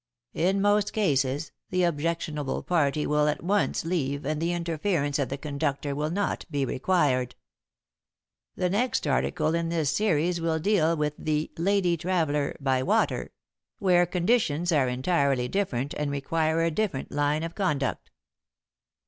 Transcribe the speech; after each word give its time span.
"'In 0.33 0.61
most 0.63 0.93
cases, 0.93 1.51
the 1.69 1.83
objectionable 1.83 2.63
party 2.63 3.05
will 3.05 3.27
at 3.27 3.43
once 3.43 3.85
leave 3.85 4.25
and 4.25 4.41
the 4.41 4.51
interference 4.51 5.19
of 5.19 5.29
the 5.29 5.37
conductor 5.37 5.93
will 5.93 6.09
not 6.09 6.43
be 6.49 6.65
required. 6.65 7.35
"'The 8.55 8.71
next 8.71 9.05
article 9.05 9.53
in 9.53 9.69
this 9.69 9.91
series 9.91 10.41
will 10.41 10.57
deal 10.57 10.97
with 10.97 11.13
"The 11.19 11.51
Lady 11.55 11.97
Traveller 11.97 12.55
by 12.59 12.81
Water," 12.81 13.31
where 13.77 14.07
conditions 14.07 14.71
are 14.71 14.89
entirely 14.89 15.47
different 15.47 15.93
and 15.93 16.09
require 16.09 16.63
a 16.63 16.71
different 16.71 17.11
line 17.11 17.43
of 17.43 17.53
conduct.'" 17.53 18.09